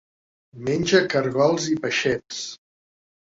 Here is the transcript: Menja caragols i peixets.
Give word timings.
Menja 0.69 1.01
caragols 1.15 1.69
i 1.73 1.77
peixets. 1.83 2.39